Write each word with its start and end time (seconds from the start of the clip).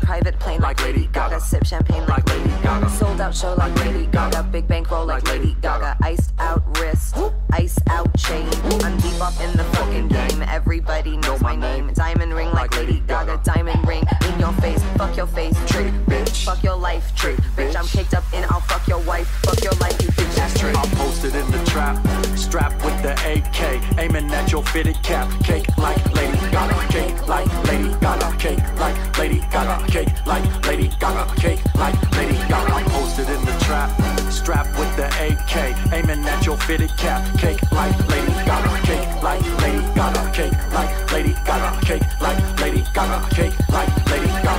Private 0.00 0.38
plane 0.38 0.60
like, 0.60 0.78
Like 0.78 0.86
Lady 0.86 1.06
Gaga. 1.12 1.30
Gaga. 1.30 1.40
Sip 1.40 1.64
champagne 1.64 2.00
like, 2.06 2.26
Like 2.26 2.28
Lady 2.28 2.50
Gaga. 2.62 2.80
Gaga. 2.80 2.90
Sold 2.90 3.20
out 3.20 3.34
show 3.34 3.54
like 3.54 3.74
Lady 3.84 4.06
Gaga. 4.06 4.42
Big 4.44 4.66
bankroll 4.68 5.06
like, 5.06 5.24
Like 5.24 5.38
Lady 5.38 5.56
Gaga. 5.60 5.96
Gaga. 5.98 6.04
Iced 6.04 6.32
out 6.38 6.78
wrist, 6.78 7.16
ice 7.52 7.78
out 7.88 8.16
chain. 8.16 8.48
I'm 8.84 8.98
deep 8.98 9.20
up 9.20 9.38
in 9.40 9.56
the 9.56 9.64
fucking 9.74 10.08
game. 10.08 10.42
Everybody 10.42 11.16
knows 11.18 11.40
my 11.40 11.54
name. 11.54 11.92
Diamond 11.94 12.34
ring 12.34 12.50
like 12.52 12.72
Like 12.72 12.76
Lady 12.76 13.02
Gaga. 13.06 13.36
Gaga. 13.36 13.42
Diamond 13.44 13.86
ring 13.86 14.04
in 14.28 14.40
your 14.40 14.52
face. 14.54 14.82
Fuck 14.96 15.16
your 15.16 15.26
face, 15.26 15.56
trick, 15.66 15.92
bitch. 16.06 16.44
Fuck 16.44 16.62
your 16.62 16.76
life, 16.76 17.14
trick, 17.14 17.36
bitch. 17.56 17.76
I'm 17.76 17.84
bitch. 17.84 17.96
caked 18.04 18.14
up 18.14 18.24
in. 18.32 18.44
I'll 18.44 18.60
fuck 18.60 18.86
your 18.88 19.00
wife. 19.00 19.28
Fuck 19.44 19.62
your 19.62 19.74
life, 19.74 20.00
you 20.02 20.08
bitch 20.08 20.38
ass 20.38 20.58
trick. 20.58 20.76
I'm 20.76 20.90
posted 20.96 21.34
in 21.34 21.50
the 21.50 21.62
trap, 21.64 21.96
strapped 22.42 22.84
with 22.84 23.00
the 23.02 23.12
AK, 23.12 23.98
aiming 23.98 24.30
at 24.32 24.50
your 24.50 24.64
fitted 24.64 25.00
cap. 25.02 25.28
Cake 25.44 25.66
like 25.78 26.02
Lady 26.12 26.38
Gaga, 26.50 26.88
cake 26.88 27.28
like 27.28 27.48
Lady 27.68 27.90
Gaga, 28.00 28.36
cake 28.36 28.78
like 28.78 29.18
Lady 29.18 29.40
Gaga, 29.50 29.86
cake 29.86 30.26
like 30.26 30.66
Lady 30.66 30.88
Gaga, 30.98 31.24
cake 31.40 31.62
like 31.76 31.96
Lady 32.16 32.38
Gaga. 32.50 32.72
I'm 32.74 32.84
posted 32.86 33.28
in 33.28 33.44
the 33.44 33.56
trap, 33.64 33.90
strapped 34.30 34.76
with 34.78 34.92
the 34.96 35.06
AK, 35.26 35.54
aiming 35.92 36.24
at 36.26 36.44
your 36.44 36.56
fitted 36.58 36.90
cap. 36.96 37.22
Cake 37.38 37.62
like 37.70 37.96
Lady 38.08 38.32
Gaga, 38.48 38.72
cake 38.88 39.22
like 39.22 39.42
Lady 39.62 39.82
Gaga, 39.94 40.32
cake 40.32 40.58
like 40.72 41.12
Lady 41.12 41.34
Gaga, 41.46 41.86
cake 41.86 42.06
like 42.20 42.60
Lady 42.60 42.84
Gaga, 42.92 43.34
cake 43.34 43.54
like 43.68 44.10
Lady 44.10 44.26
Gaga. 44.26 44.51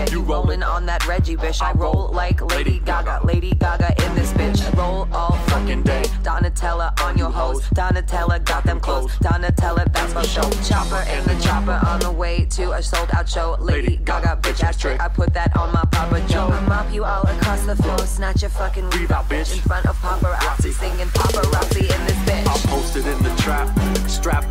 Shit. 0.00 0.12
You 0.12 0.22
rollin' 0.22 0.62
on 0.62 0.86
that 0.86 1.06
Reggie 1.06 1.36
bitch. 1.36 1.62
I 1.62 1.70
I 1.70 1.72
roll 1.74 2.10
like 2.12 2.40
Lady 2.52 2.80
Gaga. 2.80 3.20
Lady 3.24 3.52
Gaga 3.52 3.94
in 4.04 4.14
this 4.16 4.32
bitch. 4.32 4.60
Roll 4.76 5.06
all 5.12 5.36
fucking 5.50 5.84
day. 5.84 6.02
Donatella 6.24 7.00
on 7.02 7.16
your 7.16 7.30
hoes. 7.30 7.62
Donatella 7.70 8.44
got 8.44 8.64
them 8.64 8.80
clothes. 8.80 9.12
Donatella, 9.18 9.92
that's 9.92 10.12
my 10.14 10.22
show. 10.22 10.50
Chopper 10.68 11.04
in 11.08 11.22
the 11.24 11.40
chopper 11.44 11.80
on 11.86 12.00
the 12.00 12.10
way 12.10 12.44
to 12.46 12.72
a 12.72 12.82
sold 12.82 13.08
out 13.12 13.28
show. 13.28 13.56
Lady 13.60 13.98
Gaga, 13.98 14.40
bitch 14.42 14.64
ass 14.64 14.76
trick. 14.76 15.00
I 15.00 15.06
put 15.06 15.32
that 15.34 15.56
on 15.56 15.72
my 15.72 15.84
Papa 15.92 16.20
Joe. 16.28 16.48
I 16.48 16.60
mop 16.66 16.92
you 16.92 17.04
all 17.04 17.22
across 17.22 17.64
the 17.66 17.76
floor. 17.76 17.98
Snatch 17.98 18.42
your 18.42 18.50
fucking 18.50 18.90
weave 18.90 19.12
out, 19.12 19.28
bitch. 19.28 19.54
In 19.54 19.60
front 19.60 19.86
of 19.86 19.96
paparazzi. 19.98 20.72
Singing 20.72 21.06
paparazzi 21.08 21.82
in 21.82 22.06
this 22.06 22.18
bitch. 22.26 22.46
I'm 22.48 22.68
posted 22.68 23.06
in 23.06 23.22
the 23.22 23.34
trap, 23.36 23.68
strapped 24.08 24.50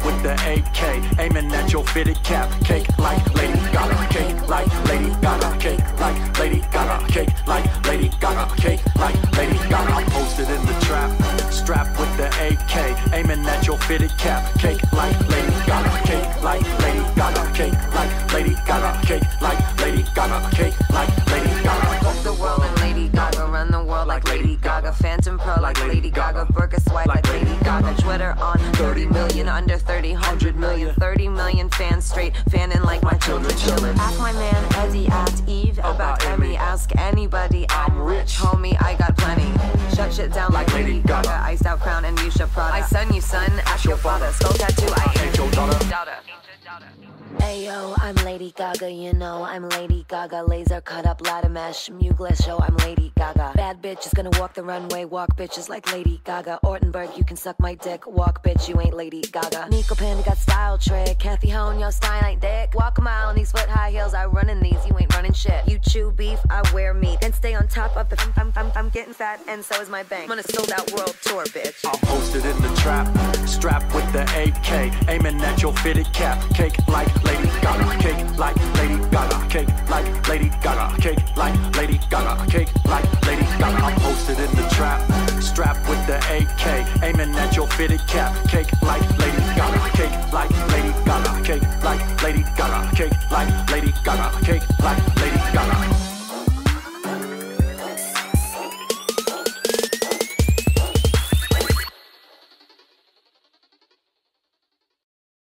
AK, 0.49 1.19
aiming 1.19 1.51
at 1.53 1.71
your 1.71 1.85
fitted 1.85 2.21
cap. 2.23 2.49
Cake 2.63 2.87
like 2.97 3.21
Lady 3.35 3.59
Gaga, 3.71 4.07
cake 4.09 4.47
like 4.47 4.85
Lady 4.89 5.09
Gaga, 5.21 5.57
cake 5.59 5.99
like 5.99 6.39
Lady 6.39 6.59
Gaga, 6.71 7.07
cake 7.11 7.47
like 7.47 7.87
Lady 7.87 8.09
Gaga, 8.19 8.55
cake 8.55 8.81
like 8.95 9.37
Lady 9.37 9.57
Gaga. 9.69 9.93
I'm 9.93 10.05
posted 10.07 10.49
in 10.49 10.65
the 10.65 10.73
trap, 10.85 11.11
strapped 11.51 11.99
with 11.99 12.11
the 12.17 12.27
AK, 12.47 13.13
aiming 13.13 13.45
at 13.45 13.67
your 13.67 13.77
fitted 13.77 14.11
cap. 14.17 14.41
Cake 14.59 14.81
like 14.91 15.17
Lady 15.29 15.53
Gaga, 15.67 16.07
cake 16.07 16.41
like 16.41 16.65
Lady 16.79 17.05
Gaga, 17.15 17.53
cake 17.53 17.77
like 17.93 18.33
Lady 18.33 18.55
Gaga, 18.65 19.05
cake 19.05 19.41
like 19.41 19.81
Lady 19.81 20.03
Gaga, 20.15 20.55
cake 20.55 20.73
like 20.89 21.11
Lady 21.27 21.63
Gaga. 21.63 22.03
Fuck 22.03 22.23
the 22.23 22.33
world 22.33 22.61
and 22.63 22.79
Lady 22.81 23.07
Gaga. 23.09 23.45
Run 23.45 23.69
the 23.71 23.83
world 23.83 24.07
like 24.07 24.27
Lady 24.27 24.55
Gaga. 24.55 24.93
Phantom 24.93 25.37
Pro 25.37 25.61
like 25.61 25.79
Lady 25.87 26.09
Gaga. 26.09 26.45
Swipe 26.89 27.05
like 27.05 27.29
Lady 27.29 27.55
Gaga. 27.63 28.01
Twitter 28.01 28.35
on 28.39 28.57
30 28.73 29.05
million, 29.07 29.47
under 29.47 29.77
30, 29.77 30.13
100 30.13 30.55
million. 30.55 30.95
30 30.95 31.27
million 31.27 31.69
fans 31.69 32.05
straight, 32.05 32.35
fanning 32.49 32.81
like 32.81 33.03
my 33.03 33.13
children 33.17 33.51
chillin'. 33.53 33.95
Ask 33.97 34.17
my 34.17 34.33
man 34.33 34.65
Eddie, 34.75 35.07
ask 35.07 35.47
Eve 35.47 35.77
about 35.79 36.25
Emmy. 36.25 36.57
Ask 36.57 36.95
anybody, 36.97 37.67
I'm 37.69 37.99
rich. 37.99 38.37
Homie, 38.37 38.75
I 38.81 38.95
got 38.95 39.15
plenty. 39.15 39.51
Shut 39.95 40.11
shit 40.11 40.33
down 40.33 40.51
like 40.51 40.73
Lady 40.73 41.01
Gaga. 41.01 41.29
Iced 41.43 41.67
out 41.67 41.79
crown 41.79 42.05
and 42.05 42.19
Fuchsia 42.19 42.47
Prada. 42.47 42.73
I 42.73 42.81
son 42.81 43.13
you 43.13 43.21
son, 43.21 43.51
ask 43.67 43.85
your 43.85 43.97
father. 43.97 44.31
Skull 44.31 44.53
tattoo, 44.53 44.91
I 44.95 45.25
Ain't 45.25 45.37
your 45.37 45.51
daughter. 45.51 46.38
Daughter. 46.69 46.85
Ayo, 47.39 47.95
I'm 47.99 48.15
Lady 48.25 48.53
Gaga, 48.55 48.91
you 48.91 49.13
know 49.13 49.43
I'm 49.43 49.67
Lady 49.69 50.05
Gaga. 50.07 50.43
Laser 50.43 50.81
cut 50.81 51.05
up 51.05 51.21
ladder 51.21 51.49
mesh, 51.49 51.89
Mugler 51.89 52.35
show, 52.43 52.59
I'm 52.59 52.75
Lady 52.77 53.11
Gaga. 53.17 53.53
Bad 53.55 53.81
bitch 53.81 54.05
is 54.05 54.13
gonna 54.13 54.29
walk 54.39 54.53
the 54.53 54.63
runway, 54.63 55.05
walk 55.05 55.35
bitches 55.35 55.67
like 55.67 55.91
Lady 55.91 56.21
Gaga. 56.25 56.59
Ortenberg, 56.63 57.17
you 57.17 57.23
can 57.23 57.37
suck 57.37 57.59
my 57.59 57.73
dick, 57.75 58.05
walk 58.05 58.43
bitch, 58.43 58.67
you 58.67 58.79
ain't 58.81 58.95
Lady 58.95 59.21
Gaga. 59.21 59.67
Nico 59.69 59.95
Panda 59.95 60.21
got 60.23 60.37
style 60.37 60.77
trick, 60.77 61.17
Cathy 61.17 61.47
Horyn, 61.47 61.79
yo 61.79 61.89
Stein 61.89 62.23
ain't 62.23 62.41
dick. 62.41 62.75
Walk 62.75 62.97
a 62.99 63.01
mile 63.01 63.29
in 63.31 63.35
these 63.35 63.51
foot 63.51 63.67
high 63.67 63.89
heels, 63.89 64.13
I 64.13 64.25
run 64.25 64.49
in 64.49 64.59
these, 64.59 64.85
you 64.87 64.95
ain't 64.99 65.08
running 65.29 65.35
shit. 65.35 65.67
You 65.71 65.79
chew 65.79 66.11
beef, 66.11 66.39
I 66.49 66.61
wear 66.73 66.93
meat, 66.93 67.21
then 67.21 67.33
stay 67.33 67.55
on 67.55 67.67
top 67.67 67.95
of 67.95 68.09
the. 68.09 68.19
I'm, 68.37 68.51
I'm, 68.55 68.71
I'm, 68.75 68.89
getting 68.89 69.13
fat, 69.13 69.39
and 69.47 69.63
so 69.63 69.79
is 69.81 69.89
my 69.89 70.03
bank. 70.03 70.25
I'm 70.25 70.31
on 70.31 70.39
a 70.39 70.43
sold 70.43 70.71
out 70.71 70.91
world 70.91 71.15
tour, 71.21 71.43
bitch. 71.45 71.85
I'm 71.85 71.99
posted 72.07 72.45
in 72.45 72.61
the 72.61 72.73
trap, 72.81 73.07
strapped 73.47 73.93
with 73.93 74.11
the 74.13 74.23
AK, 74.23 75.09
aiming 75.09 75.41
at 75.41 75.61
your 75.61 75.73
fitted 75.77 76.11
cap. 76.13 76.37
Cake 76.53 76.75
like 76.87 77.07
Lady 77.23 77.47
Gaga, 77.61 77.97
cake 78.01 78.37
like 78.37 78.55
Lady 78.75 78.97
Gaga, 79.09 79.47
cake 79.49 79.89
like 79.89 80.27
Lady 80.27 80.49
Gaga, 80.61 81.01
cake 81.01 81.37
like 81.37 81.77
Lady 81.77 81.99
Gaga, 82.09 82.51
cake 82.51 82.69
like 82.85 83.25
Lady 83.25 83.43
Gaga. 83.59 83.83
I'm 83.83 83.99
posted 83.99 84.39
in 84.39 84.55
the 84.55 84.67
trap, 84.73 84.99
strapped 85.41 85.87
with 85.89 86.05
the 86.07 86.17
AK, 86.17 87.03
aiming 87.03 87.35
at 87.35 87.55
your 87.55 87.67
fitted 87.67 88.01
cap. 88.07 88.33
Cake 88.47 88.69
like 88.81 89.01
Lady 89.19 89.37
Gaga, 89.55 89.89
cake 89.93 90.33
like 90.33 90.51
Lady 90.71 90.91
Gaga, 91.05 91.08
Lady 92.23 92.43
Gaga, 92.57 92.95
cake 92.95 93.13
like 93.31 93.71
Lady 93.71 93.93
Gaga, 94.03 94.45
cake 94.45 94.63
like 94.79 95.15
Lady 95.21 95.37
Gaga. 95.53 96.08